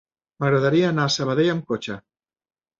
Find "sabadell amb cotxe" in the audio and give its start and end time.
1.17-2.01